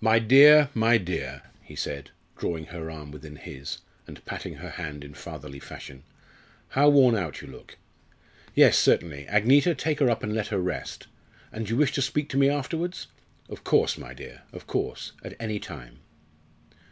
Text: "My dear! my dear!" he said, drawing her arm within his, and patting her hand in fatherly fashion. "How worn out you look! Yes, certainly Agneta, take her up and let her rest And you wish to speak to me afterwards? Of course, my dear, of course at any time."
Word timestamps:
"My 0.00 0.20
dear! 0.20 0.70
my 0.72 0.98
dear!" 0.98 1.42
he 1.60 1.74
said, 1.74 2.12
drawing 2.36 2.66
her 2.66 2.88
arm 2.92 3.10
within 3.10 3.34
his, 3.34 3.78
and 4.06 4.24
patting 4.24 4.54
her 4.62 4.70
hand 4.70 5.02
in 5.02 5.14
fatherly 5.14 5.58
fashion. 5.58 6.04
"How 6.68 6.88
worn 6.88 7.16
out 7.16 7.40
you 7.42 7.48
look! 7.48 7.76
Yes, 8.54 8.78
certainly 8.78 9.26
Agneta, 9.28 9.74
take 9.76 9.98
her 9.98 10.08
up 10.10 10.22
and 10.22 10.32
let 10.32 10.46
her 10.54 10.60
rest 10.60 11.08
And 11.50 11.68
you 11.68 11.76
wish 11.76 11.90
to 11.94 12.02
speak 12.02 12.28
to 12.28 12.36
me 12.38 12.48
afterwards? 12.48 13.08
Of 13.48 13.64
course, 13.64 13.98
my 13.98 14.14
dear, 14.14 14.42
of 14.52 14.68
course 14.68 15.10
at 15.24 15.34
any 15.40 15.58
time." 15.58 15.98